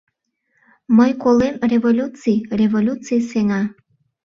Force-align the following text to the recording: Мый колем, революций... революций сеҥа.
Мый 0.97 1.11
колем, 1.23 1.55
революций... 1.71 2.37
революций 2.59 3.21
сеҥа. 3.29 3.61